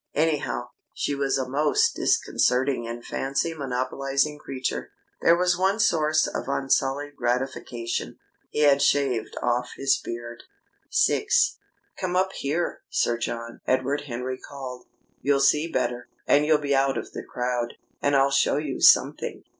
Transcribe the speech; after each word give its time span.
Anyhow, 0.15 0.69
she 0.95 1.13
was 1.13 1.37
a 1.37 1.47
most 1.47 1.95
disconcerting 1.95 2.87
and 2.87 3.05
fancy 3.05 3.53
monopolising 3.53 4.39
creature. 4.39 4.89
There 5.21 5.37
was 5.37 5.59
one 5.59 5.77
source 5.79 6.25
of 6.25 6.47
unsullied 6.47 7.15
gratification: 7.15 8.17
he 8.49 8.61
had 8.61 8.81
shaved 8.81 9.37
off 9.43 9.73
his 9.77 10.01
beard. 10.03 10.41
VI. 11.07 11.27
"Come 11.99 12.15
up 12.15 12.33
here, 12.33 12.81
Sir 12.89 13.19
John," 13.19 13.61
Edward 13.67 14.05
Henry 14.07 14.39
called. 14.39 14.87
"You'll 15.21 15.39
see 15.39 15.67
better, 15.71 16.09
and 16.25 16.47
you'll 16.47 16.57
be 16.57 16.73
out 16.73 16.97
of 16.97 17.11
the 17.11 17.21
crowd. 17.21 17.75
And 18.01 18.15
I'll 18.15 18.31
show 18.31 18.57
you 18.57 18.81
something." 18.81 19.43